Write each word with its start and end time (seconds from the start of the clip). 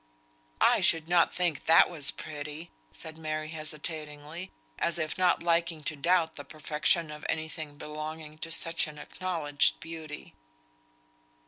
"I 0.59 0.81
should 0.81 1.07
not 1.07 1.31
think 1.31 1.65
that 1.65 1.87
was 1.87 2.09
pretty," 2.09 2.71
said 2.91 3.19
Mary, 3.19 3.49
hesitatingly; 3.49 4.49
as 4.79 4.97
if 4.97 5.15
not 5.15 5.43
liking 5.43 5.83
to 5.83 5.95
doubt 5.95 6.37
the 6.37 6.43
perfection 6.43 7.11
of 7.11 7.23
any 7.29 7.47
thing 7.47 7.75
belonging 7.77 8.39
to 8.39 8.51
such 8.51 8.87
an 8.87 8.97
acknowledged 8.97 9.79
beauty. 9.79 10.33